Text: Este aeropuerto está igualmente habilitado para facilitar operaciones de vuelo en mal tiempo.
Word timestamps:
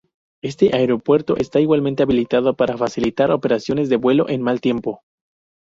Este 0.41 0.75
aeropuerto 0.75 1.37
está 1.37 1.59
igualmente 1.59 2.01
habilitado 2.01 2.55
para 2.55 2.75
facilitar 2.75 3.29
operaciones 3.29 3.87
de 3.87 3.97
vuelo 3.97 4.27
en 4.29 4.41
mal 4.41 4.59
tiempo. 4.59 5.03